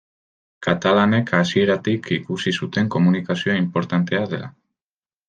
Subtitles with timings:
[0.67, 4.49] Katalanek hasieratik ikusi zuten komunikazioa inportantea dela.